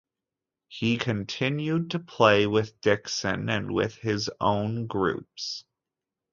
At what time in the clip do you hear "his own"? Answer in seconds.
3.97-4.87